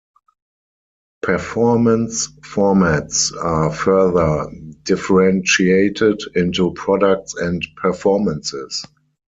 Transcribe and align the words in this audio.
Performance 1.21 2.27
formats 2.43 3.31
are 3.39 3.71
further 3.71 4.51
differentiated 4.81 6.19
into 6.33 6.73
products 6.73 7.35
and 7.35 7.61
performances. 7.77 8.83